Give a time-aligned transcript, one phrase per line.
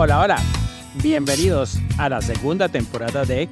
[0.00, 0.38] Hola, hola.
[1.02, 3.48] Bienvenidos a la segunda temporada de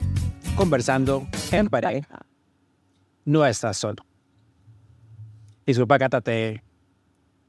[0.54, 2.24] Conversando en pareja.
[3.24, 4.06] No estás solo.
[5.66, 6.62] Disculpa, Cata, te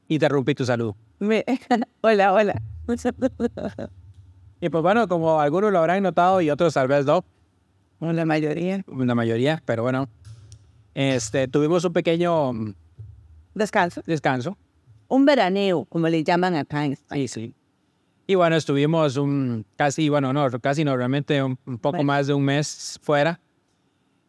[0.08, 0.96] interrumpí tu salud.
[1.20, 1.44] Me-
[2.00, 2.60] hola, hola.
[4.60, 7.22] Y pues bueno, como algunos lo habrán notado y otros tal vez no,
[8.00, 8.82] la mayoría.
[8.88, 10.08] la mayoría, pero bueno,
[10.94, 12.74] este, tuvimos un pequeño mm,
[13.54, 14.02] Descanso.
[14.04, 14.58] descanso.
[15.06, 17.20] Un veraneo, como le llaman acá en España.
[17.20, 17.54] Sí, sí.
[18.30, 22.08] Y bueno, estuvimos un casi, bueno, no, casi no, realmente un, un poco Bueno.
[22.08, 23.40] más de un mes fuera.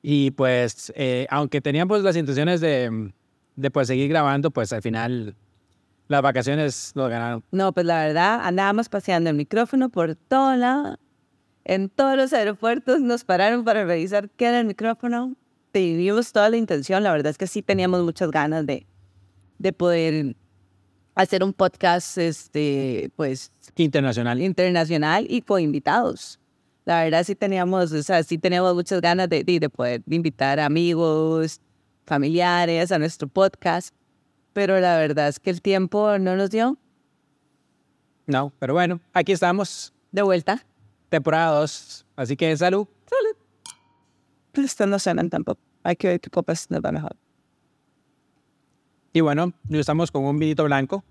[0.01, 3.11] Y pues, eh, aunque teníamos las intenciones de,
[3.57, 5.35] de pues seguir grabando, pues al final
[6.07, 7.43] las vacaciones nos ganaron.
[7.51, 10.97] No, pues la verdad, andábamos paseando el micrófono por todo lado.
[11.65, 15.35] En todos los aeropuertos nos pararon para revisar qué era el micrófono.
[15.73, 17.03] Tuvimos toda la intención.
[17.03, 18.87] La verdad es que sí teníamos muchas ganas de,
[19.57, 20.37] de poder
[21.21, 24.41] hacer un podcast, este, pues, Internacional.
[24.41, 26.39] internacional y con invitados.
[26.85, 30.59] La verdad sí teníamos, o sea, sí teníamos muchas ganas de, de, de poder invitar
[30.59, 31.59] amigos,
[32.05, 33.93] familiares a nuestro podcast.
[34.53, 36.77] Pero la verdad es que el tiempo no nos dio
[38.25, 40.65] No, pero bueno, aquí estamos, de vuelta.
[41.09, 42.05] temporada 2.
[42.15, 42.87] Así que salud.
[44.51, 45.61] Pero estas no suenan tampoco.
[45.83, 47.15] Hay que ver qué copas nos va mejor.
[49.13, 51.03] Y bueno, estamos con un vinito blanco,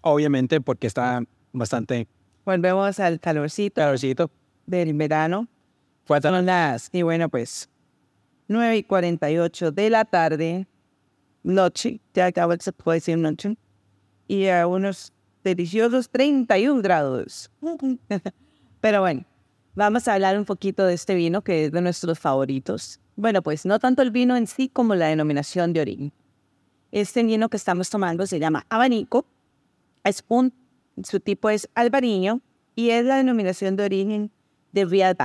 [0.00, 1.22] obviamente porque está
[1.52, 2.08] bastante
[2.44, 4.30] Volvemos al calorcito calorcito.
[4.66, 5.48] del verano.
[6.04, 6.28] Fuerte.
[6.28, 7.70] Son las, y bueno, pues,
[8.48, 10.66] 9 y 48 de la tarde,
[11.42, 13.56] noche, ya acaba se puede decir noche,
[14.28, 17.50] y a unos deliciosos 31 grados.
[18.82, 19.24] Pero bueno,
[19.74, 23.00] vamos a hablar un poquito de este vino que es de nuestros favoritos.
[23.16, 26.12] Bueno, pues no tanto el vino en sí como la denominación de origen.
[26.94, 29.26] Este vino que estamos tomando se llama Abanico.
[30.04, 30.54] Es un,
[31.02, 32.40] su tipo es albariño
[32.76, 34.30] y es la denominación de origen
[34.70, 35.16] de Real.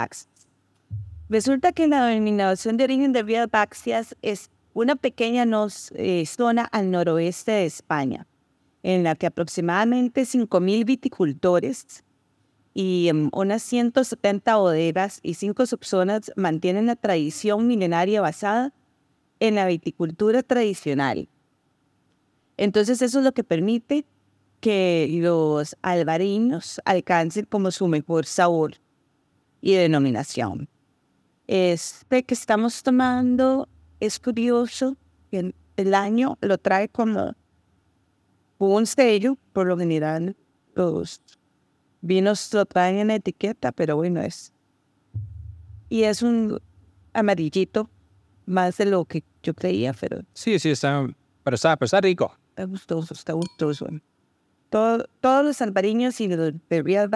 [1.29, 5.45] Resulta que la denominación de origen de Real Baxias es una pequeña
[5.93, 8.25] eh, zona al noroeste de España,
[8.81, 12.03] en la que aproximadamente 5.000 viticultores
[12.73, 18.73] y em, unas 170 bodegas y 5 subzonas mantienen la tradición milenaria basada
[19.39, 21.29] en la viticultura tradicional.
[22.59, 24.05] Entonces eso es lo que permite
[24.59, 28.73] que los albariños alcancen como su mejor sabor
[29.61, 30.67] y denominación.
[31.47, 33.69] Este que estamos tomando
[34.01, 34.97] es curioso,
[35.31, 37.33] el, el año lo trae como
[38.57, 40.35] un sello, por lo general
[40.75, 41.21] los
[42.01, 44.51] vinos lo traen en etiqueta, pero bueno, es.
[45.87, 46.59] Y es un
[47.13, 47.89] amarillito,
[48.45, 51.07] más de lo que yo creía, pero Sí, sí, está,
[51.41, 52.38] pero está, pero está rico.
[52.59, 53.87] Está gustoso, está gustoso.
[54.69, 57.09] Todo- todos los albariños y los de Real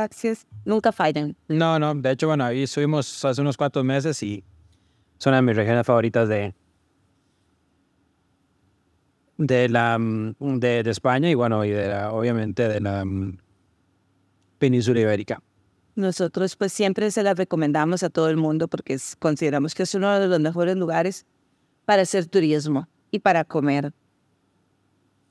[0.63, 1.35] nunca fallan.
[1.49, 4.41] No, no, de hecho, bueno, ahí estuvimos hace unos cuantos meses y
[5.17, 6.55] son de mis regiones favoritas de
[9.37, 13.37] de la mm, de, de España y bueno, y de la, obviamente de la mm,
[14.59, 15.41] península ibérica.
[15.95, 19.93] Nosotros pues siempre se las recomendamos a todo el mundo porque es- consideramos que es
[19.93, 21.25] uno de los mejores lugares
[21.83, 23.91] para hacer turismo y para comer.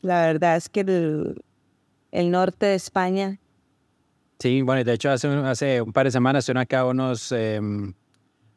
[0.02, 1.42] La verdad es que el,
[2.10, 3.38] el norte de España,
[4.38, 7.94] Sí, bueno, de hecho hace, un- hace un par de semanas estuvieron acá unos em,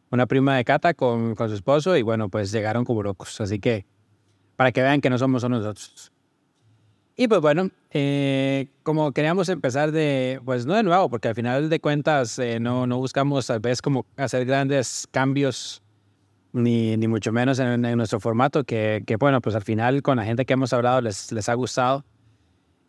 [0.09, 3.59] una prima de Cata con, con su esposo y bueno, pues llegaron como locos, así
[3.59, 3.86] que
[4.56, 6.12] para que vean que no somos nosotros.
[7.15, 11.69] Y pues bueno, eh, como queríamos empezar de, pues no de nuevo, porque al final
[11.69, 15.83] de cuentas eh, no, no buscamos tal vez como hacer grandes cambios,
[16.56, 20.18] ni, ni mucho menos en, en nuestro formato, que, que bueno, pues al final con
[20.18, 22.04] la gente que hemos hablado les, les ha gustado.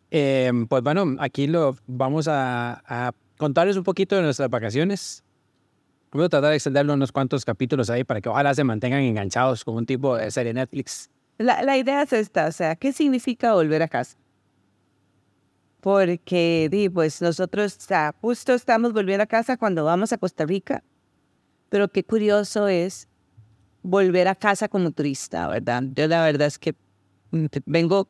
[0.09, 5.23] Eh, pues bueno, aquí lo vamos a, a contarles un poquito de nuestras vacaciones.
[6.11, 9.65] Voy a tratar de extenderlo unos cuantos capítulos ahí para que ojalá se mantengan enganchados
[9.65, 11.09] con un tipo de serie Netflix.
[11.37, 14.17] la, la idea es esta, o sea, ¿qué significa volver a casa?
[15.81, 17.77] Porque, di, pues nosotros
[18.21, 20.83] justo estamos volviendo a casa cuando vamos a Costa Rica,
[21.69, 23.06] pero qué curioso es
[23.87, 25.81] volver a casa como turista, ¿verdad?
[25.95, 26.75] Yo la verdad es que
[27.65, 28.09] vengo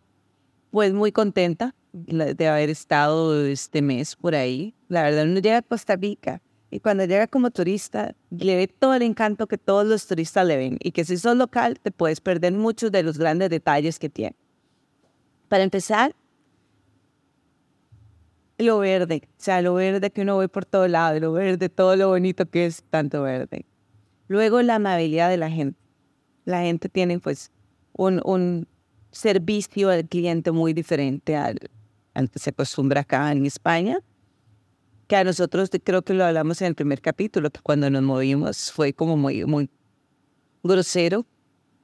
[0.71, 4.73] pues muy contenta de haber estado este mes por ahí.
[4.87, 6.41] La verdad, uno llega a Costa Rica
[6.71, 10.57] y cuando llega como turista, le ve todo el encanto que todos los turistas le
[10.57, 14.09] ven y que si sos local te puedes perder muchos de los grandes detalles que
[14.09, 14.35] tiene.
[15.47, 16.15] Para empezar,
[18.57, 21.95] lo verde, o sea, lo verde que uno ve por todo lado, lo verde, todo
[21.95, 23.65] lo bonito que es tanto verde.
[24.27, 25.79] Luego la amabilidad de la gente.
[26.45, 27.51] La gente tiene pues
[27.93, 28.67] un, un
[29.11, 31.59] servicio al cliente muy diferente al,
[32.13, 33.99] al que se acostumbra acá en España
[35.07, 38.71] que a nosotros creo que lo hablamos en el primer capítulo, que cuando nos movimos
[38.71, 39.69] fue como muy, muy
[40.63, 41.25] grosero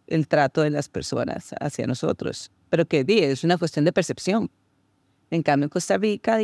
[0.07, 2.51] el trato de las personas hacia nosotros.
[2.69, 4.51] Pero que es una cuestión de percepción.
[5.31, 6.39] En cambio, en Costa Rica,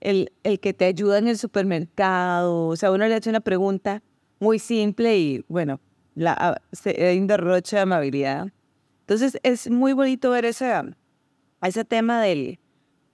[0.00, 4.02] el, el que te ayuda en el supermercado, o sea, uno le hace una pregunta
[4.40, 5.80] muy simple y, bueno,
[6.14, 8.48] la, hay un derroche de amabilidad.
[9.00, 10.72] Entonces, es muy bonito ver ese,
[11.62, 12.58] ese tema del,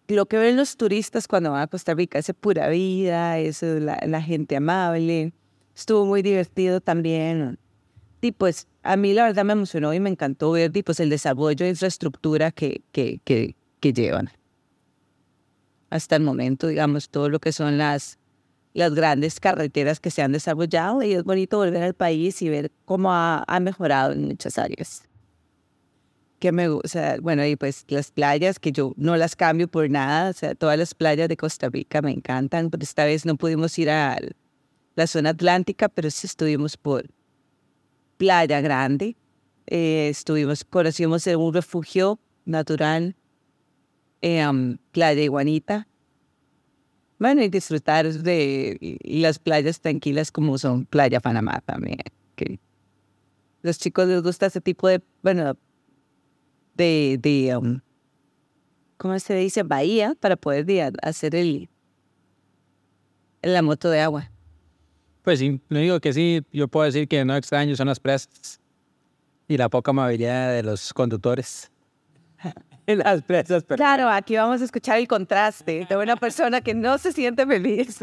[0.09, 3.99] lo que ven los turistas cuando van a Costa Rica, esa pura vida, eso, la,
[4.07, 5.33] la gente amable.
[5.75, 7.59] Estuvo muy divertido también.
[8.21, 11.65] Y pues a mí la verdad me emocionó y me encantó ver pues, el desarrollo
[11.65, 14.31] de infraestructura que, que, que, que llevan.
[15.91, 18.19] Hasta el momento, digamos, todo lo que son las,
[18.77, 22.71] las grandes carreteras que se han desarrollado y es bonito volver al país y ver
[22.85, 25.03] cómo ha, mejorado en muchas áreas.
[26.39, 30.29] Que me gusta, bueno, y pues las playas que yo no las cambio por nada,
[30.29, 33.79] o sea, todas las playas de Costa Rica me encantan, pero esta vez no pudimos
[33.79, 34.19] ir a
[34.95, 37.07] la zona atlántica, pero sí estuvimos por
[38.19, 39.17] Playa Grande,
[39.69, 43.17] eh, estuvimos, conocimos un refugio natural,
[44.21, 44.45] eh,
[44.93, 45.89] Playa Iguanita,
[47.19, 51.99] bueno, y disfrutar de las playas tranquilas como son Playa Panamá también,
[53.63, 55.57] los chicos les gusta ese tipo de, bueno,
[56.75, 57.81] de, de um,
[58.97, 59.63] ¿cómo se dice?
[59.63, 61.69] Bahía para poder hacer el,
[63.43, 64.31] la moto de agua.
[65.23, 68.61] Pues sí, lo digo que sí, yo puedo decir que no extraño son las presas
[69.49, 71.71] y la poca amabilidad de los conductores.
[72.95, 73.65] las presas.
[73.65, 77.99] Claro, aquí vamos a escuchar el contraste de una persona que no se siente feliz,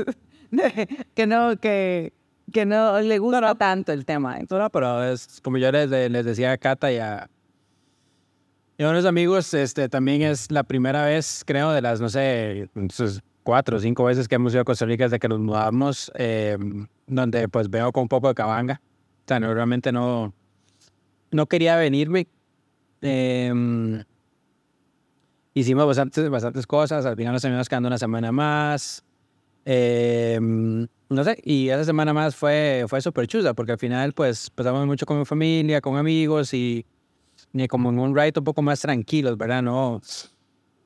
[1.15, 2.13] que no, que,
[2.51, 4.37] que no le gusta tanto el tema.
[4.49, 7.29] No, pero es como yo les, les decía a Cata y a,
[8.77, 12.69] y unos amigos, este, también es la primera vez, creo, de las, no sé,
[13.43, 16.57] cuatro o cinco veces que hemos ido a Costa Rica desde que nos mudamos, eh,
[17.05, 18.81] donde pues veo con un poco de cabanga.
[18.83, 20.33] O sea, no, realmente no,
[21.31, 22.27] no quería venirme.
[23.01, 24.03] Eh,
[25.53, 29.03] hicimos bastantes, bastantes cosas, al final nos terminamos quedando una semana más.
[29.65, 30.39] Eh,
[31.09, 34.85] no sé, y esa semana más fue, fue súper chusa, porque al final pues pasamos
[34.85, 36.85] mucho con mi familia, con amigos y
[37.53, 39.61] ni como en un ride un poco más tranquilos, ¿verdad?
[39.61, 40.01] No,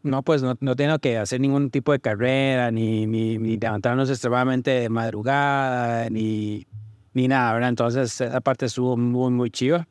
[0.03, 4.09] no pues no, no tengo que hacer ningún tipo de carrera, ni, ni, ni levantarnos
[4.09, 6.67] extremadamente de madrugada, ni,
[7.13, 7.69] ni nada, ¿verdad?
[7.69, 9.87] Entonces esa parte estuvo muy, muy chiva.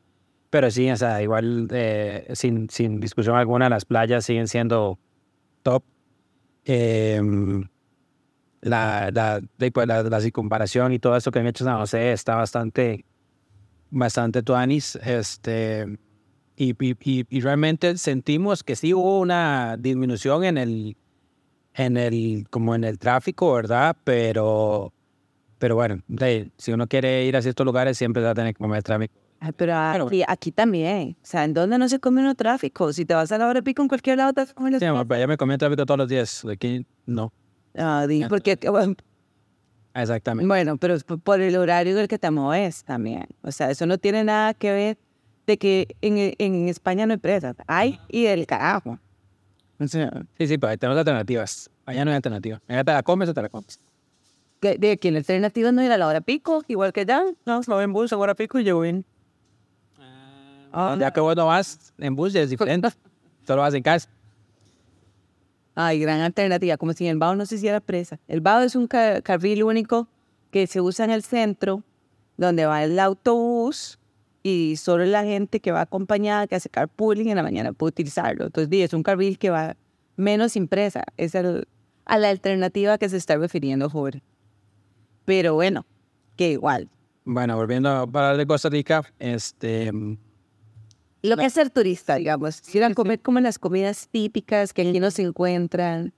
[0.49, 4.97] Pero sí, o sea, igual, eh, sin, sin discusión alguna, las playas siguen siendo
[5.63, 5.83] top.
[6.65, 7.21] Eh,
[8.61, 13.05] la, la, la, la, circunvalación y todo eso que han hecho San José está bastante,
[13.89, 14.95] bastante tuanis.
[14.95, 15.97] Este,
[16.55, 20.97] y, y, y, realmente sentimos que sí hubo una disminución en el,
[21.73, 23.95] en el, como en el tráfico, ¿verdad?
[24.03, 24.93] Pero,
[25.59, 26.01] pero bueno,
[26.57, 29.13] si uno quiere ir a ciertos lugares siempre va a tener que comer tráfico.
[29.55, 32.91] Pero aquí, aquí, también, o sea, ¿en dónde no se come uno tráfico?
[32.91, 34.85] Si te vas a la hora pico en cualquier lado, te vas a comer Sí,
[34.85, 37.31] amor, pero allá me comí tráfico todos los días, aquí no.
[37.75, 38.57] Ah, di, porque...
[39.93, 40.47] Exactamente.
[40.47, 43.25] Bueno, pero por el horario del que te mueves también.
[43.41, 44.97] O sea, eso no tiene nada que ver
[45.47, 47.55] de que en, en España no hay presas.
[47.65, 48.99] Hay y del carajo.
[49.79, 51.69] Sí, sí, pero ahí tenemos alternativas.
[51.85, 52.61] Allá no hay alternativas.
[52.67, 53.79] Allá te la comes o te la comes.
[54.61, 57.23] ¿De aquí en alternativa no ir a la hora pico, igual que allá?
[57.45, 59.05] No, voy en bus a hora pico y llego bien.
[60.71, 62.89] Ah, ya que vos no vas en bus es diferente.
[63.45, 64.09] Solo vas en casa.
[65.75, 66.75] Ay, gran alternativa.
[66.77, 68.19] Como si el BAO no se hiciera presa.
[68.27, 70.07] El BAO es un carril único
[70.51, 71.83] que se usa en el centro,
[72.35, 73.99] donde va el autobús
[74.43, 78.45] y solo la gente que va acompañada, que hace carpooling en la mañana puede utilizarlo.
[78.45, 79.75] Entonces, es un carril que va
[80.15, 81.03] menos impresa.
[81.15, 81.67] Es el,
[82.05, 84.23] a la alternativa que se está refiriendo Jorge.
[85.25, 85.85] Pero bueno,
[86.35, 86.89] que igual.
[87.23, 89.91] Bueno, volviendo a hablar de Costa Rica, este...
[91.27, 92.61] Lo que es ser turista, digamos.
[92.73, 96.13] Ir a comer como las comidas típicas que aquí no se encuentran.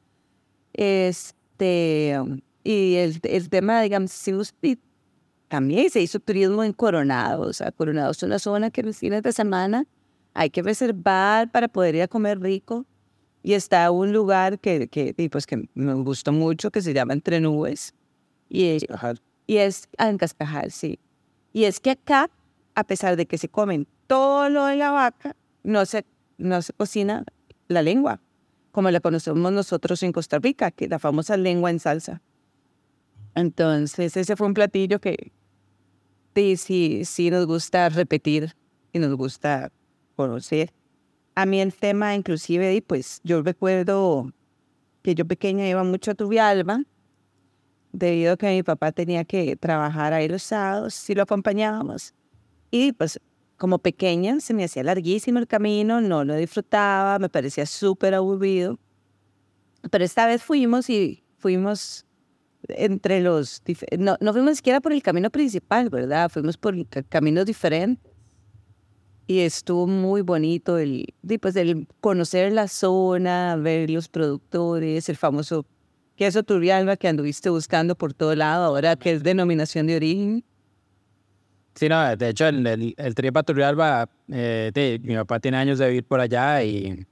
[0.74, 2.18] Este...
[2.64, 4.78] Y el, el tema, digamos, si usted
[5.48, 7.42] también se hizo turismo en Coronado.
[7.42, 9.86] O sea, Coronado es una zona que los fines de semana
[10.34, 12.86] hay que reservar para poder ir a comer rico.
[13.42, 17.40] Y está un lugar que, que, pues que me gustó mucho, que se llama Entre
[17.40, 17.94] Nubes.
[18.48, 18.86] Y es,
[19.48, 21.00] y es ah, en Cascajal, sí.
[21.52, 22.30] Y es que acá,
[22.76, 26.04] a pesar de que se comen todo lo de la vaca, no se,
[26.40, 27.24] no se cocina
[27.68, 28.20] la lengua,
[28.72, 32.24] como la conocemos nosotros en Costa Rica, que la famosa lengua en salsa.
[33.36, 35.32] Entonces, ese fue un platillo que
[36.34, 38.56] sí, sí, sí nos gusta repetir
[38.94, 39.72] y nos gusta
[40.16, 40.74] conocer.
[41.36, 44.34] A mí el tema, inclusive, pues yo recuerdo
[45.04, 46.82] que yo pequeña iba mucho a Turbialba,
[47.92, 52.16] debido a que mi papá tenía que trabajar ahí los sábados, sí lo acompañábamos.
[52.72, 53.20] Y pues
[53.60, 58.80] como pequeña se me hacía larguísimo el camino, no lo disfrutaba, me parecía súper aburrido.
[59.92, 62.06] Pero esta vez fuimos y fuimos
[62.70, 63.62] entre los...
[64.00, 66.30] No, no fuimos ni siquiera por el camino principal, ¿verdad?
[66.30, 66.76] Fuimos por
[67.08, 68.10] caminos diferentes
[69.30, 75.68] y estuvo muy bonito el, pues, el conocer la zona, ver los productores, el famoso
[76.16, 80.44] queso Turrialba que anduviste buscando por todo lado, ahora que es denominación de origen.
[81.76, 85.88] Sí, no, de hecho el, el, el Tripa Turrialba, eh, mi papá tiene años de
[85.88, 87.06] vivir por allá y,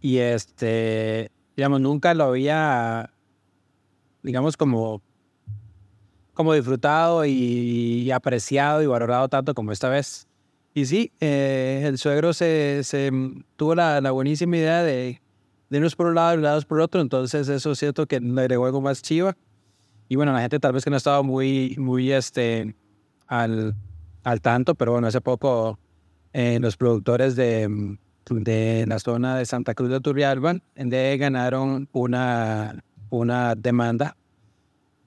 [0.00, 3.10] y este, digamos, nunca lo había,
[4.22, 5.02] digamos, como
[6.34, 10.26] como disfrutado y, apreciado y valorado tanto como esta vez.
[10.74, 13.10] Y sí, eh, el suegro se, se
[13.56, 15.22] tuvo la, la, buenísima idea de,
[15.70, 18.40] de irnos por un lado y lados por otro, entonces eso es cierto que le
[18.40, 19.36] agregó algo más chiva.
[20.14, 22.76] Y bueno, la gente tal vez que no estaba muy, muy este,
[23.26, 23.74] al,
[24.22, 25.80] al tanto, pero bueno, hace poco
[26.32, 27.98] eh, los productores de,
[28.30, 34.16] de la zona de Santa Cruz de Turrialba de ganaron una, una demanda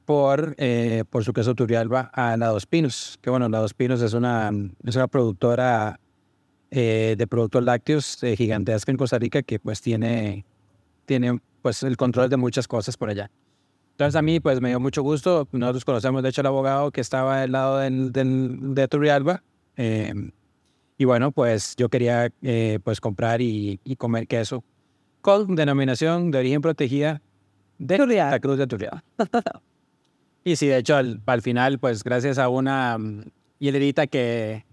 [0.03, 3.17] por, eh, por su queso Turrialba a la Dos Pinos.
[3.21, 4.51] Que bueno, la Dos Pinos es una,
[4.83, 6.01] es una productora
[6.69, 10.45] eh, de productos lácteos gigantesca en Costa Rica que pues tiene,
[11.05, 13.31] tiene pues el control de muchas cosas por allá.
[13.97, 15.47] Entonces a mí pues me dio mucho gusto.
[15.51, 19.41] Nosotros conocemos de hecho al abogado que estaba al lado del, del de Turrialba.
[20.97, 22.31] y bueno, pues yo quería
[22.83, 24.63] pues comprar y, y, comer queso
[25.21, 27.23] con denominación de origen protegida
[27.79, 29.03] de la Cruz de Turrialba.
[30.43, 33.25] Y sí, de hecho, al, final, pues gracias a una mm,
[33.59, 34.63] hilerita que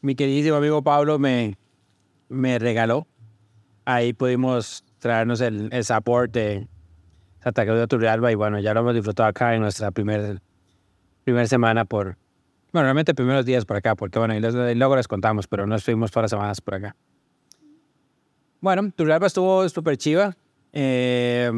[0.00, 1.56] mi queridísimo amigo Pablo me,
[2.28, 3.06] me regaló,
[3.84, 6.66] ahí pudimos traernos el, el sabor de
[7.42, 10.40] Santa Cruz de Turrialba y bueno, ya lo hemos disfrutado acá en nuestra primera
[11.24, 12.16] primer semana por,
[12.72, 16.10] bueno, realmente primeros días por acá, porque bueno, y luego les contamos, pero no estuvimos
[16.10, 16.96] todas las semanas por acá.
[18.60, 20.36] Bueno, Turrialba estuvo súper chiva.
[20.72, 21.50] Eh,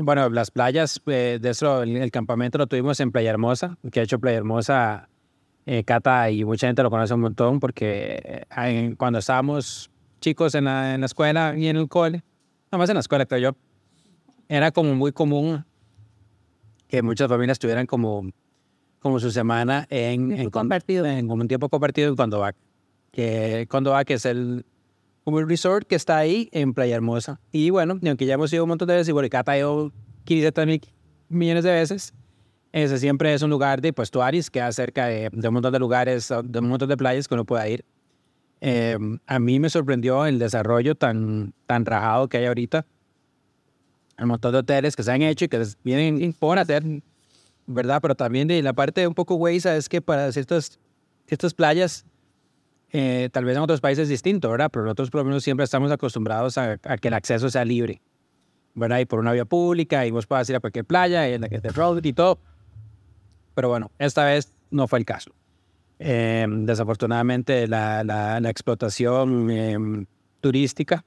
[0.00, 4.02] bueno, las playas, eh, de eso, el, campamento lo tuvimos en Playa Hermosa, que ha
[4.04, 5.08] hecho Playa Hermosa,
[5.66, 10.64] eh, Cata, y mucha gente lo conoce un montón porque eh, cuando estábamos chicos en
[10.64, 12.22] la, en la escuela y en el cole,
[12.70, 13.56] nada más en la escuela, creo yo,
[14.48, 15.64] era como muy común
[16.88, 18.30] que muchas familias tuvieran como,
[18.98, 21.04] como su semana en, en, compartido.
[21.04, 22.56] en, un tiempo compartido en Condovac.
[23.12, 24.64] Que Condovac es el
[25.24, 27.38] como el resort que está ahí en Playa Hermosa.
[27.52, 29.92] Y bueno, aunque ya hemos ido un montón de veces, y bueno, Cata ha ido
[30.24, 30.80] 500 mil
[31.28, 32.14] millones de veces,
[32.72, 35.78] ese siempre es un lugar de pues Tuaris, que cerca de, de, un montón de
[35.78, 37.84] lugares, de un montón de playas que uno pueda ir.
[38.62, 42.86] Eh, a mí me sorprendió el desarrollo tan, tan rajado que hay ahorita.
[44.18, 46.82] Un montón de hoteles que se han hecho y que vienen por hacer,
[47.66, 48.00] ¿verdad?
[48.02, 50.78] Pero también de la parte un poco güey, es que para ciertas,
[51.26, 52.04] ciertas playas
[52.90, 54.70] eh, tal vez en otros países es distinto, ¿verdad?
[54.72, 58.00] Pero nosotros por lo menos siempre estamos acostumbrados a, que el acceso sea libre,
[58.74, 59.00] ¿verdad?
[59.00, 61.48] Y por una vía pública y vos puedas ir a cualquier playa y en la
[61.48, 62.38] que te road y todo.
[63.54, 65.32] Pero bueno, esta vez no fue el caso.
[65.98, 70.06] Eh, desafortunadamente la, la, la explotación em,
[70.40, 71.04] turística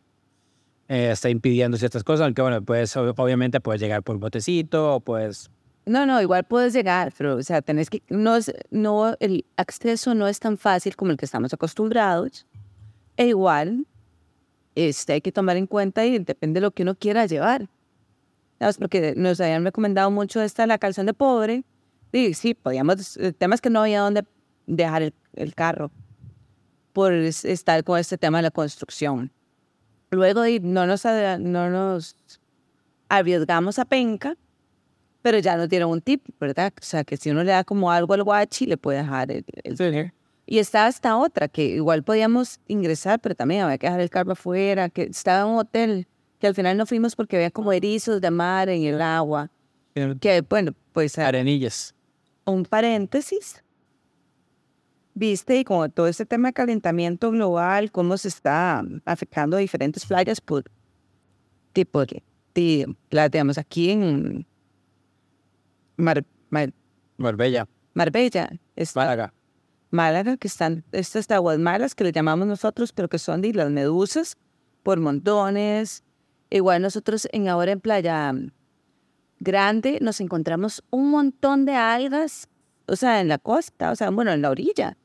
[0.91, 5.49] eh, está impidiendo ciertas cosas, aunque bueno, pues obviamente puedes llegar por botecito o puedes
[5.85, 8.37] no, no, igual puedes llegar, pero, o sea, tenés que, no,
[8.69, 12.45] no, el acceso no es tan fácil como el que estamos acostumbrados.
[13.17, 13.87] E igual,
[14.75, 17.67] este, hay que tomar en cuenta y depende de lo que uno quiera llevar.
[18.59, 18.77] ¿Sabes?
[18.77, 21.63] Porque nos habían recomendado mucho esta, la calzón de pobre.
[22.11, 24.23] Y sí, podíamos, el tema es que no había dónde
[24.67, 25.89] dejar el, el carro
[26.93, 29.31] por estar con este tema de la construcción.
[30.11, 32.15] Luego no nos, no nos
[33.09, 34.37] arriesgamos a penca
[35.21, 36.73] pero ya no tiene un tip, ¿verdad?
[36.79, 39.45] O sea, que si uno le da como algo al guachi, le puede dejar el...
[39.63, 40.11] el...
[40.45, 44.33] Y está esta otra, que igual podíamos ingresar, pero también había que dejar el carro
[44.33, 46.07] afuera, que estaba en un hotel,
[46.39, 49.49] que al final no fuimos porque había como erizos de mar en el agua.
[49.93, 51.17] Que, bueno, pues...
[51.19, 51.93] Arenillas.
[52.45, 53.63] Un paréntesis.
[55.21, 60.03] Viste y como todo este tema de calentamiento global, cómo se está afectando a diferentes
[60.03, 60.63] playas por
[61.73, 62.23] tipo de,
[62.55, 64.47] de la digamos aquí en
[65.95, 66.73] Mar, Mar-
[67.17, 69.33] Marbella, Marbella, está Málaga.
[69.91, 73.69] Málaga, que están estas aguas malas que le llamamos nosotros, pero que son de las
[73.69, 74.37] medusas
[74.81, 76.03] por montones.
[76.49, 78.33] Igual nosotros en ahora en Playa
[79.39, 82.47] Grande nos encontramos un montón de algas,
[82.87, 84.97] o sea, en la costa, o sea, bueno, en la orilla,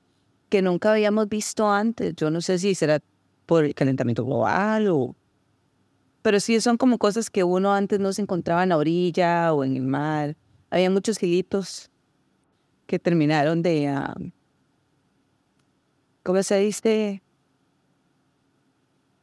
[0.49, 2.15] que nunca habíamos visto antes.
[2.17, 3.01] Yo no sé si será
[3.47, 5.15] por el calentamiento global o...
[6.23, 9.63] Pero sí son como cosas que uno antes no se encontraba en la orilla o
[9.63, 10.37] en el mar.
[10.71, 11.91] Había muchos gilitos
[12.87, 13.93] que terminaron de...
[16.25, 17.23] ¿Cómo se dice?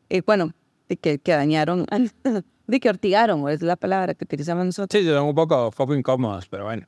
[0.10, 0.54] Eh, bueno,
[0.88, 1.86] de que, que dañaron,
[2.68, 5.02] de que ortigaron, es la palabra que utilizamos nosotros.
[5.02, 6.88] Sí, son un poco, poco incómodos, pero bueno.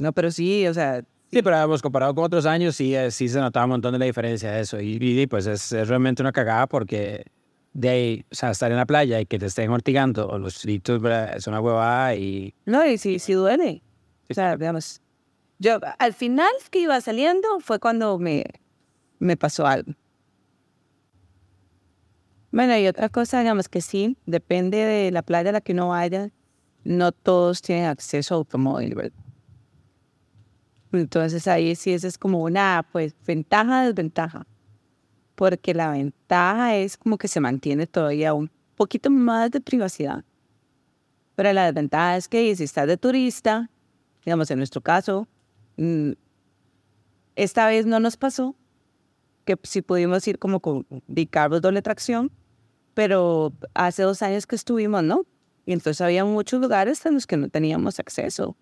[0.00, 3.28] No, pero sí, o sea, Sí, pero hemos comparado con otros años, sí, eh, sí
[3.28, 4.80] se notaba un montón de la diferencia de eso.
[4.80, 7.24] Y, y, pues es, es realmente una cagada porque
[7.72, 10.64] de ahí, o sea, estar en la playa y que te estén ortigando o los
[10.64, 11.36] ¿verdad?
[11.36, 12.52] es una huevada y...
[12.66, 13.80] no, y sí, sí duele.
[14.28, 15.00] O sea, digamos,
[15.60, 18.44] yo al final que iba saliendo fue cuando me,
[19.20, 19.92] me pasó algo.
[22.50, 25.90] Bueno, y otra cosa, digamos que sí, depende de la playa a la que uno
[25.90, 26.30] vaya,
[26.82, 29.29] no todos tienen acceso a automóvil, ¿verdad?
[30.92, 34.46] Entonces ahí sí esa es como una, pues, ventaja, desventaja.
[35.34, 40.24] Porque la ventaja es como que se mantiene todavía un poquito más de privacidad.
[41.36, 43.70] Pero la desventaja es que si estás de turista,
[44.24, 45.28] digamos en nuestro caso,
[45.76, 46.12] mm,
[47.36, 48.56] esta vez no nos pasó,
[49.44, 50.86] que sí pudimos ir como con
[51.30, 52.30] carros doble tracción,
[52.94, 55.24] pero hace dos años que estuvimos, ¿no?
[55.64, 58.56] Y entonces había muchos lugares en los que no teníamos acceso.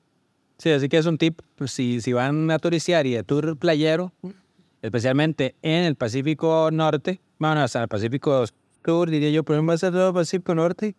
[0.58, 3.56] Sí, así que es un tip, pues, si, si van a turistear y de tour
[3.56, 4.12] playero,
[4.82, 8.44] especialmente en el Pacífico Norte, bueno, hasta el Pacífico
[8.84, 10.94] Sur, diría yo, pero más todo el Pacífico Norte,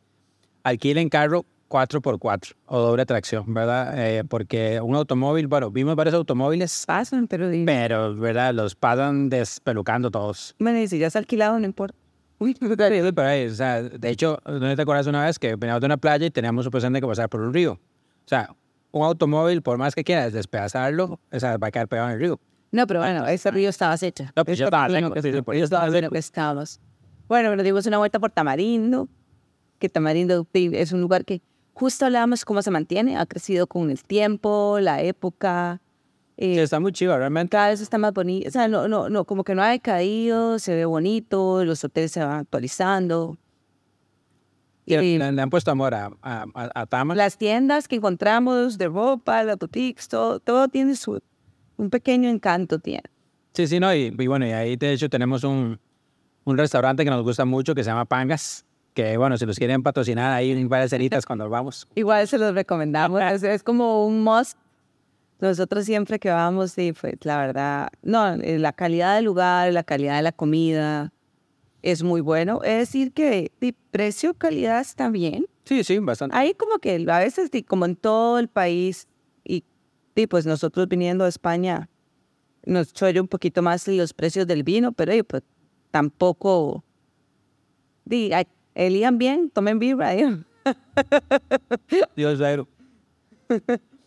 [0.63, 3.93] alquilen carro 4x4 o doble tracción, ¿verdad?
[3.97, 8.53] Eh, porque un automóvil, bueno, vimos varios automóviles, Pasan, pero di- pero, ¿verdad?
[8.53, 10.55] Los pasan despelucando todos.
[10.59, 11.95] bueno, y si ya has alquilado, no importa.
[12.39, 15.85] Uy, pero ahí, o sea, de hecho, ¿no te acuerdas una vez que veníamos de
[15.87, 17.73] una playa y teníamos supuestamente que pasar por un río?
[17.73, 18.49] O sea,
[18.91, 22.19] un automóvil, por más que quieras despedazarlo, o sea, va a quedar pegado en el
[22.19, 22.39] río.
[22.71, 24.31] No, pero bueno, ese río estaba hecha.
[24.35, 26.09] No, pues ya estaba seco, sí, sí, por eso estaba seco.
[26.11, 26.79] que estábamos.
[27.27, 29.07] Bueno, nos dimos una vuelta por Tamarindo,
[29.79, 31.41] que Tamarindo es un lugar que
[31.73, 35.81] justo hablábamos cómo se mantiene, ha crecido con el tiempo, la época,
[36.37, 37.51] eh, Sí, está muy chido, realmente.
[37.51, 40.57] cada vez está más bonito, o sea, no, no, no, como que no ha decaído,
[40.57, 43.37] se ve bonito, los hoteles se van actualizando.
[44.89, 47.15] Y le, le han puesto amor a, a, a, Tama.
[47.15, 51.21] las tiendas que encontramos de ropa, las boutiques, todo, todo tiene su,
[51.77, 53.03] un pequeño encanto, tiene.
[53.53, 55.79] Sí, sí, no, y, y bueno, y ahí de hecho tenemos un,
[56.43, 59.83] un restaurante que nos gusta mucho que se llama Pangas, que bueno, si los quieren
[59.83, 61.87] patrocinar ahí varias cenitas cuando vamos.
[61.95, 64.57] Igual se los recomendamos, es, es como un must.
[65.39, 69.83] Nosotros siempre que vamos, sí, pues la verdad, no, eh, la calidad del lugar, la
[69.83, 71.13] calidad de la comida
[71.81, 72.61] es muy bueno.
[72.63, 75.45] Es decir, que de precio, calidad está bien.
[75.65, 76.35] Sí, sí, bastante.
[76.35, 79.07] Ahí como que a veces, como en todo el país,
[79.43, 79.63] y
[80.27, 81.89] pues nosotros viniendo de España,
[82.65, 85.43] nos cholla un poquito más los precios del vino, pero pues
[85.91, 86.83] tampoco,
[88.05, 88.31] di,
[88.75, 90.11] elían bien, tomen birra.
[90.11, 90.45] di.
[92.15, 92.67] Dios cero.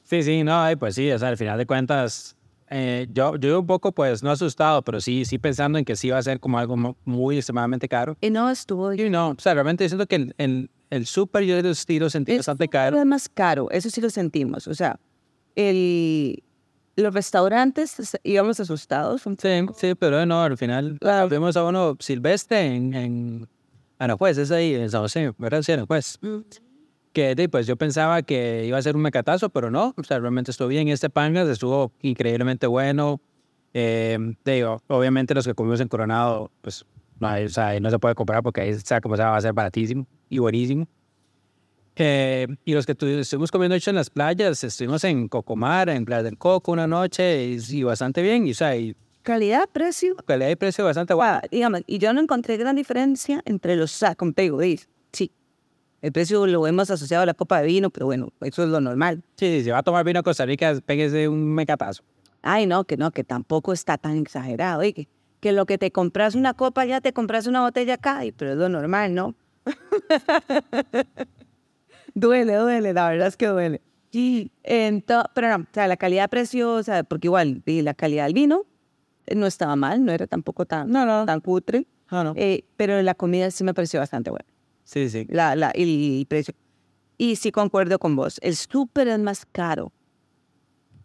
[0.03, 2.37] Sí, sí, no, pues sí, o sea, al final de cuentas,
[2.73, 6.11] eh, yo, yo un poco, pues, no asustado, pero sí, sí pensando en que sí
[6.11, 8.17] va a ser como algo mu- muy extremadamente caro.
[8.21, 11.61] Y no estuvo Y no, o sea, realmente siento que el, el, el súper yo
[11.63, 12.99] lo sí lo sentí bastante caro.
[12.99, 14.67] Es más caro, eso sí lo sentimos.
[14.67, 14.99] O sea,
[15.55, 16.43] el,
[16.97, 19.23] los restaurantes es- íbamos asustados.
[19.23, 21.27] Sí, sí, pero no, al final Ah.
[21.31, 23.49] vimos a uno silvestre en, en
[23.99, 25.63] Aranjuez, es ahí, en San José, ¿verdad?
[25.63, 26.19] Sí, Aranjuez.
[27.13, 30.51] Que pues yo pensaba que iba a ser un mecatazo, pero no, o sea, realmente
[30.51, 30.89] estuvo bien.
[30.89, 33.21] Este pangas estuvo increíblemente bueno.
[33.75, 36.85] Eh, te digo, obviamente los que comimos en Coronado, pues
[37.21, 39.41] no, hay- o sea, no se puede comprar porque ahí, sea como sea, va a
[39.41, 40.87] ser baratísimo y buenísimo.
[41.97, 46.05] Eh, y los que tu- estuvimos comiendo hecho en las playas, estuvimos en Cocomar, en
[46.07, 48.47] Playa del Coco una noche y, y bastante bien.
[48.47, 50.17] Y, o sea, y Calidad, precio.
[50.27, 51.15] calidad y precio bastante.
[51.15, 53.91] Guau, digamos, y yo no encontré gran diferencia entre los
[54.43, 54.87] digo, di, sí,
[56.03, 58.81] el precio lo hemos asociado a la copa de vino, pero bueno, eso es lo
[58.81, 59.23] normal.
[59.37, 62.03] Sí, si se va a tomar vino a Costa Rica, péguese un mecatazo.
[62.43, 64.83] Ay, no, que no, que tampoco está tan exagerado.
[64.85, 65.09] y que,
[65.41, 68.53] que lo que te compras una copa ya te compras una botella acá, y- pero
[68.53, 69.35] es lo normal, ¿no?
[72.15, 73.81] duele, duele, la verdad es que duele.
[74.13, 78.65] Ento- pero no, o sea, la calidad-precio, o sea, porque igual, la calidad del vino,
[79.35, 81.25] no estaba mal, no era tampoco tan, No, no.
[81.25, 82.35] tan cutre, No, no.
[82.37, 84.45] eh, pero la comida sí me pareció bastante buena,
[84.85, 85.27] Sí, sí.
[85.31, 86.55] la, la, y el precio.
[87.19, 89.93] Y sí concuerdo con vos, el súper es más caro,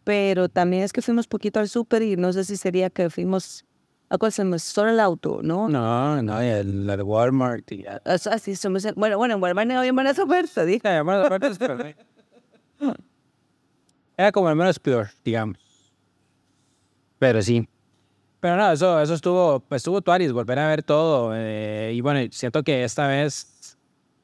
[0.04, 3.66] pero también es que fuimos poquito al súper y no sé si sería que fuimos,
[4.10, 5.68] hacemos solo el auto, ¿no?
[5.68, 8.02] No, no, y el, la de Walmart y ya.
[8.06, 10.80] O sea, sí, somos, bueno, bueno, en Walmart no había buenas ofertas, dije.
[10.82, 12.04] Sí, aparte es perfecto.
[14.18, 15.60] Era como el menos peor, digamos.
[17.20, 17.68] Pero sí.
[18.40, 21.32] Pero no, eso, eso estuvo, estuvo tuaris, volver a ver todo.
[21.36, 23.57] eh, y bueno, siento que esta vez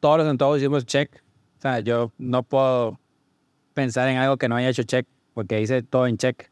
[0.04, 1.10] todos los todos hicimos check.
[1.60, 3.00] O sea, yo no puedo
[3.74, 6.52] pensar en algo que no haya hecho check, porque hice todo en check.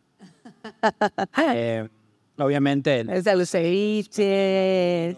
[1.53, 1.89] Eh,
[2.37, 5.17] obviamente, Es de los ceviches.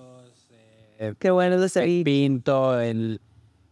[0.97, 2.03] eh, Qué bueno los el ceviches.
[2.05, 3.21] pinto, el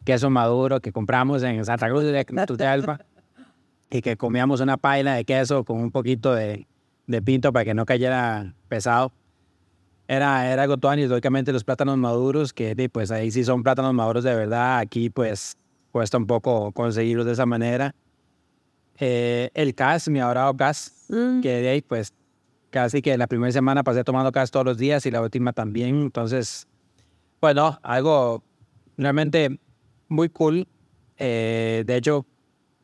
[0.05, 2.99] queso maduro que compramos en Santa Cruz de Tutelpa
[3.89, 6.67] y que comíamos una paila de queso con un poquito de,
[7.07, 9.11] de pinto para que no cayera pesado.
[10.11, 14.25] Era, era algo tuanis, lógicamente los plátanos maduros, que pues ahí sí son plátanos maduros
[14.25, 15.55] de verdad, aquí pues
[15.93, 17.95] cuesta un poco conseguirlos de esa manera.
[18.99, 21.39] Eh, el gas, mi ahorrado gas, Mm.
[21.39, 22.11] que de ahí pues
[22.71, 26.01] casi que la primera semana pasé tomando gas todos los días y la última también,
[26.01, 26.67] entonces,
[27.39, 28.43] bueno, algo
[28.97, 29.61] realmente
[30.09, 30.67] muy cool.
[31.19, 32.25] Eh, de hecho,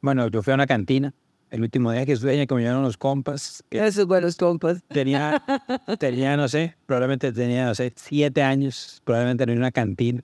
[0.01, 1.13] bueno, yo fui a una cantina
[1.49, 4.83] el último día que estuve allá, que me llevaron unos compas, que Esos buenos compas.
[4.87, 5.41] tenía,
[5.99, 10.23] tenía, no sé, probablemente tenía, no sé, siete años, probablemente tenía una cantina.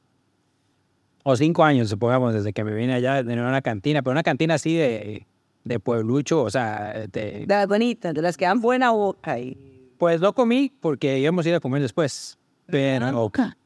[1.24, 4.56] O cinco años, supongamos, desde que me vine allá, tenía una cantina, pero una cantina
[4.56, 5.26] así de,
[5.64, 9.40] de pueblucho, o sea, de, las bonitas, de las que dan buena boca.
[9.40, 9.58] Y...
[9.98, 12.38] Pues no comí porque íbamos a ir a comer después.
[12.66, 13.58] Pero boca.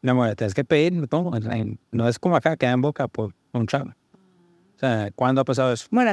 [0.00, 1.30] no, amor, tienes que pedir, no,
[1.90, 3.90] no es como acá, queda en boca por un chavo.
[3.90, 5.86] O sea, ¿cuándo ha pasado eso?
[5.90, 6.10] Bueno,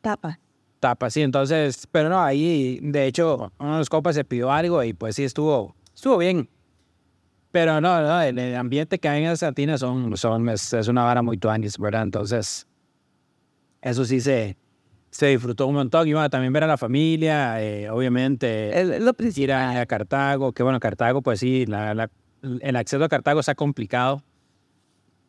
[0.00, 0.38] tapa.
[0.80, 4.82] Tapa, sí, entonces, pero no, ahí, de hecho, uno de los copas se pidió algo
[4.84, 6.48] y pues sí estuvo, estuvo bien.
[7.50, 11.04] Pero no, no, el, el ambiente que hay en cantinas son, son, es, es una
[11.04, 12.02] vara muy tuanis, ¿verdad?
[12.02, 12.66] Entonces,
[13.80, 14.56] eso sí se,
[15.10, 16.06] se disfrutó un montón.
[16.06, 19.00] Y bueno, también ver a la familia, eh, obviamente.
[19.00, 22.10] Lo ir a, a Cartago, que bueno, Cartago, pues sí, la- la-
[22.60, 24.22] el acceso a Cartago está complicado.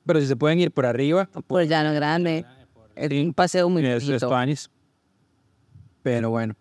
[0.06, 2.45] Pero si se pueden ir por arriba, Por llano grande.
[2.97, 4.27] Es un paseo muy es, bonito.
[4.27, 4.69] tuanis.
[6.03, 6.55] Pero bueno,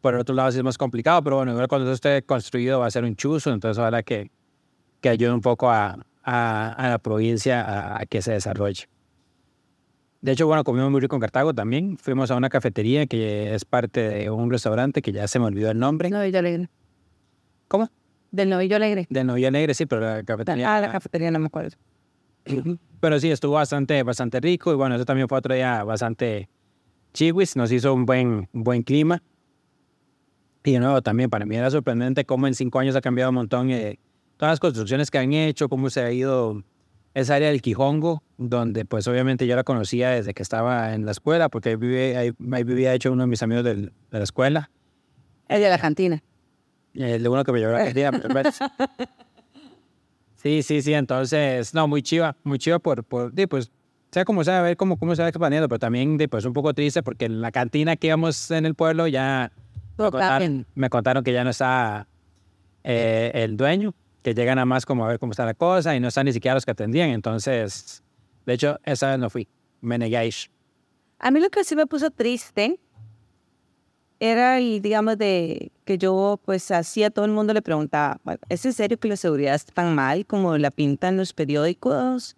[0.00, 2.86] por el otro lado sí es más complicado, pero bueno, cuando eso esté construido va
[2.86, 4.30] a ser un chuzo, entonces ojalá que,
[5.00, 8.88] que ayude un poco a, a, a la provincia a, a que se desarrolle.
[10.20, 11.96] De hecho, bueno, comimos muy rico en Cartago también.
[11.96, 15.70] Fuimos a una cafetería que es parte de un restaurante que ya se me olvidó
[15.70, 16.10] el nombre.
[16.10, 16.68] Novillo Alegre.
[17.68, 17.88] ¿Cómo?
[18.30, 19.06] Del Novillo Alegre.
[19.08, 20.76] De Novia Negre, sí, pero la cafetería.
[20.76, 21.76] Ah, la cafetería no me acuerdo.
[23.00, 26.48] Pero sí, estuvo bastante, bastante rico y bueno, eso también fue otro día bastante
[27.12, 29.22] chiwis, nos hizo un buen, un buen clima.
[30.64, 33.36] Y de nuevo, también para mí era sorprendente cómo en cinco años ha cambiado un
[33.36, 33.98] montón eh,
[34.36, 36.62] todas las construcciones que han hecho, cómo se ha ido
[37.14, 41.12] esa área del Quijongo, donde pues obviamente yo la conocía desde que estaba en la
[41.12, 44.24] escuela, porque ahí, vive, ahí, ahí vivía hecho uno de mis amigos del- de la
[44.24, 44.70] escuela,
[45.48, 46.22] El de la cantina.
[46.94, 48.10] el de uno que me llevó a la cantina.
[50.42, 53.70] Sí, sí, sí, entonces, no, muy chiva, muy chiva por, por pues,
[54.10, 56.72] sea como sea, a ver cómo, cómo se va expandiendo, pero también, pues, un poco
[56.72, 59.52] triste porque en la cantina que íbamos en el pueblo ya
[59.96, 62.08] contaron, me contaron que ya no está
[62.84, 66.00] eh, el dueño, que llegan a más como a ver cómo está la cosa y
[66.00, 68.02] no están ni siquiera los que atendían, entonces,
[68.46, 69.46] de hecho, esa vez no fui,
[69.82, 70.34] me negué a ir.
[71.18, 72.80] A mí lo que sí me puso triste
[74.20, 78.38] era el, digamos, de que yo, pues, así a todo el mundo le preguntaba, "Bueno,
[78.48, 82.36] ¿es en serio que la seguridad está tan mal como la pintan los periódicos?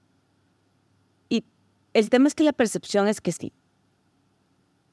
[1.28, 1.44] Y
[1.92, 3.52] el tema es que la percepción es que sí.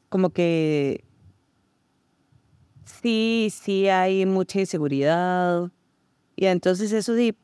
[0.09, 1.05] Como que
[2.85, 5.71] sí, sí hay mucha inseguridad.
[6.35, 7.35] Y entonces eso sí,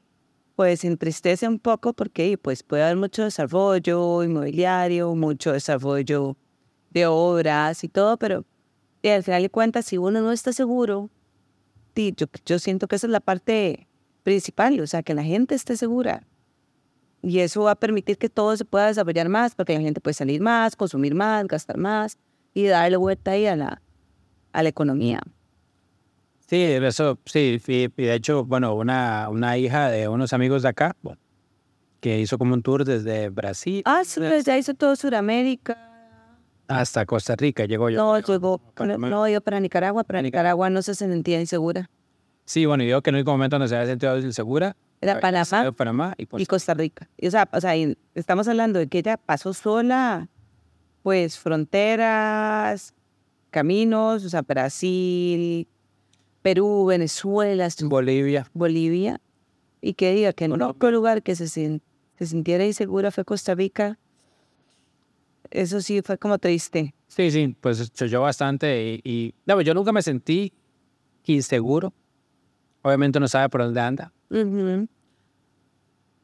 [0.56, 6.38] pues entristece un poco porque pues puede haber mucho desarrollo inmobiliario, mucho desarrollo
[6.92, 8.46] de obras y todo, pero
[9.10, 11.10] y al final de cuentas, si uno no está seguro,
[11.96, 13.88] yo, yo siento que esa es la parte
[14.24, 16.24] principal, o sea, que la gente esté segura.
[17.22, 20.16] Y eso va a permitir que todo se pueda desarrollar más, porque la gente puede
[20.16, 22.18] salir más, consumir más, gastar más
[22.54, 23.82] y darle vuelta ahí a la,
[24.54, 25.22] a la economía.
[26.48, 30.70] Sí, eso, sí, y, y de hecho, bueno, una, una hija de unos amigos de
[30.70, 31.20] acá, bueno,
[32.00, 35.95] que hizo como un tour desde Brasil Ah, sí, pues ya hizo todo Sudamérica.
[36.68, 37.98] Hasta Costa Rica, llegó yo.
[37.98, 40.70] No, llegó, no, yo para Nicaragua, para Nicaragua.
[40.70, 41.90] No se sentía insegura.
[42.46, 45.20] Sí, bueno, y digo que en el único momento donde se había sentido insegura Era
[45.20, 47.10] Panamá Panamá y, y Costa Rica.
[47.18, 50.30] Y, o sea, o sea, y estamos hablando de que ella pasó sola,
[51.02, 52.94] pues fronteras,
[53.50, 55.68] caminos, o sea, Brasil,
[56.44, 58.48] Perú, Venezuela, Bolivia.
[58.54, 59.20] Bolivia,
[59.82, 61.82] y que diga que en otro lugar que se, se
[62.20, 63.98] sintiera insegura fue Costa Rica,
[65.62, 66.94] eso sí fue como triste.
[67.08, 70.54] Sí, sí, pues yo bastante y, y no, yo nunca me sentí
[71.24, 71.94] inseguro.
[72.82, 74.14] Obviamente uno sabe por dónde anda.
[74.30, 74.88] Ujú.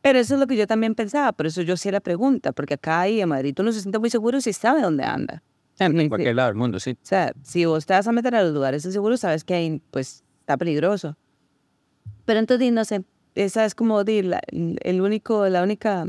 [0.02, 2.74] Pero eso es lo que yo también pensaba, por eso yo hacía la pregunta, porque
[2.74, 5.44] acá y en Madrid uno se siente muy seguro si sabe dónde anda.
[5.80, 6.92] En cualquier lado del mundo, sí.
[6.92, 9.82] O sea, si vos te vas a meter a los lugares inseguros, sabes que ahí,
[9.90, 11.18] pues, está peligroso.
[12.26, 16.06] Pero entonces, no sé, esa es como di, la, el único, la única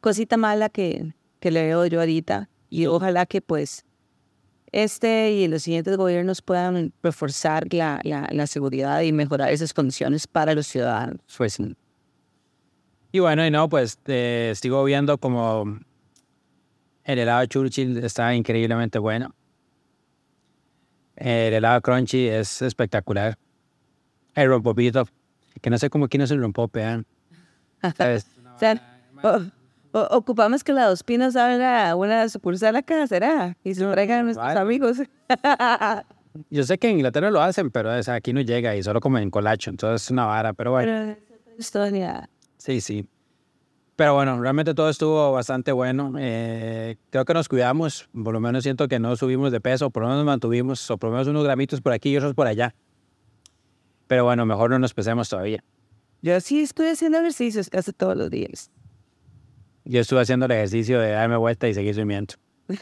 [0.00, 2.48] cosita mala que, que le veo yo ahorita.
[2.70, 3.84] Y ojalá que, pues,
[4.72, 10.26] este y los siguientes gobiernos puedan reforzar la, la, la seguridad y mejorar esas condiciones
[10.26, 11.20] para los ciudadanos.
[11.36, 11.74] Pues sí.
[13.10, 15.78] Y bueno, y no, pues eh, sigo viendo como
[17.04, 19.34] el helado Churchill está increíblemente bueno.
[21.16, 23.38] El helado Crunchy es espectacular.
[24.34, 25.08] El rompopito,
[25.60, 27.02] que no sé cómo quién es el rompope, ¿eh?
[27.96, 28.26] ¿Sabes?
[29.98, 33.56] O ocupamos que la Dos Pinos abra una sucursal acá, ¿será?
[33.64, 34.60] Y se lo traigan a nuestros Vale.
[34.60, 34.98] amigos.
[36.50, 39.00] Yo sé que en Inglaterra lo hacen, pero o sea, aquí no llega y solo
[39.00, 40.86] comen colacho, entonces es una vara, pero bueno.
[40.92, 42.30] Pero es otra historia.
[42.58, 43.08] Sí, sí.
[43.96, 46.12] Pero bueno, realmente todo estuvo bastante bueno.
[46.18, 48.08] Eh, creo que nos cuidamos.
[48.12, 50.98] Por lo menos siento que no subimos de peso, por lo menos nos mantuvimos, o
[50.98, 52.76] por lo menos unos gramitos por aquí y otros por allá.
[54.06, 55.64] Pero bueno, mejor no nos pesemos todavía.
[56.22, 58.70] Yo sí estoy haciendo ejercicios casi todos los días.
[59.88, 62.34] Yo estuve haciendo el ejercicio de darme vuelta y seguir durmiendo.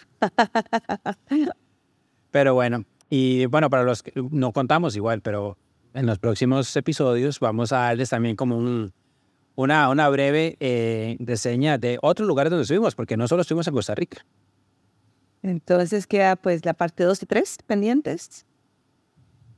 [2.33, 5.57] Pero bueno, y bueno, para los que no contamos igual, pero
[5.95, 8.93] en los próximos episodios vamos a darles también como un,
[9.55, 13.75] una, una breve eh, reseña de otros lugares donde estuvimos, porque no solo estuvimos en
[13.75, 14.27] Costa Rica.
[15.45, 18.47] Entonces queda pues la parte 2 y 3 pendientes.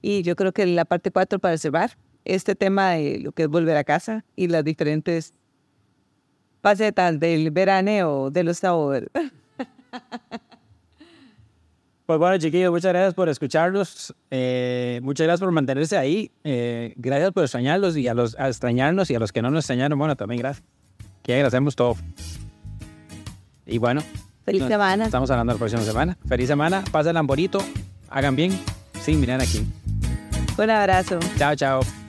[0.03, 3.49] Y yo creo que la parte 4 para cerrar este tema de lo que es
[3.49, 5.33] volver a casa y las diferentes
[6.63, 9.09] facetas del veraneo de los sabores.
[12.07, 14.15] Pues bueno, chiquillos, muchas gracias por escucharnos.
[14.31, 16.31] eh, muchas gracias por mantenerse ahí.
[16.43, 19.65] eh, gracias por extrañarlos y a los a extrañarnos y a los que no nos
[19.65, 20.65] extrañaron, bueno, también gracias.
[21.23, 21.97] Que agradecemos todo.
[23.67, 24.01] Y bueno,
[24.47, 25.05] Feliz nos semana.
[25.05, 26.17] Estamos hablando la próxima semana.
[26.27, 27.59] Feliz semana, pásenla bonito,
[28.09, 28.59] hagan bien.
[29.03, 29.67] Sí, miren aquí.
[30.57, 31.19] Un abrazo.
[31.37, 32.08] Chao, chao.